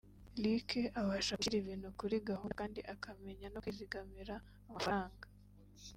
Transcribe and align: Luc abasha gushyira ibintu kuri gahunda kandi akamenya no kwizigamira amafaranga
Luc 0.41 0.69
abasha 0.99 1.37
gushyira 1.37 1.57
ibintu 1.61 1.87
kuri 1.99 2.15
gahunda 2.29 2.57
kandi 2.61 2.79
akamenya 2.93 3.47
no 3.49 3.59
kwizigamira 3.63 4.35
amafaranga 4.67 5.25